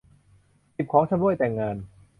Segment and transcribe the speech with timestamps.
[0.75, 1.75] สิบ ของชำร่วยแต่งงาน